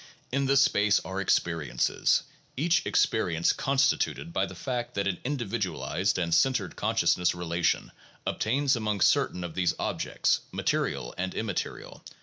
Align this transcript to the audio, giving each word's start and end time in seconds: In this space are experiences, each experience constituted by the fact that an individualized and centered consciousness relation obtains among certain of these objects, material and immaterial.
In 0.31 0.47
this 0.47 0.63
space 0.63 0.99
are 1.01 1.21
experiences, 1.21 2.23
each 2.57 2.83
experience 2.87 3.53
constituted 3.53 4.33
by 4.33 4.47
the 4.47 4.55
fact 4.55 4.95
that 4.95 5.05
an 5.07 5.19
individualized 5.23 6.17
and 6.17 6.33
centered 6.33 6.75
consciousness 6.75 7.35
relation 7.35 7.91
obtains 8.25 8.75
among 8.75 9.01
certain 9.01 9.43
of 9.43 9.53
these 9.53 9.75
objects, 9.77 10.39
material 10.51 11.13
and 11.19 11.35
immaterial. 11.35 12.03